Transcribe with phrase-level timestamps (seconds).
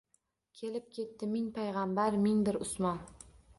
[0.59, 3.07] Kelib ketdi ming paygʼambar, ming bir Usmon.